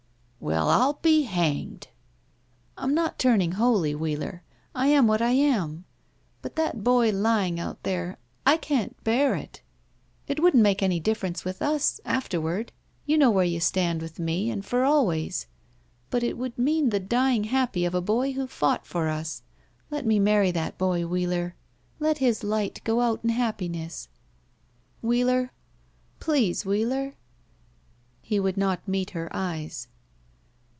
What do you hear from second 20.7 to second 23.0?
boy, Wheeler. Let his Ught